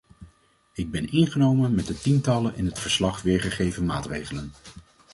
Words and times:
Ik 0.73 0.91
ben 0.91 1.11
ingenomen 1.11 1.75
met 1.75 1.87
de 1.87 1.93
tientallen 1.93 2.55
in 2.55 2.65
het 2.65 2.79
verslag 2.79 3.21
weergegeven 3.21 3.85
maatregelen. 3.85 4.53